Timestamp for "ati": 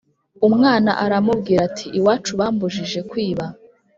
1.69-1.85